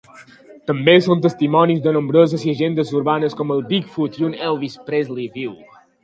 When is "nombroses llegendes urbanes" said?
1.97-3.35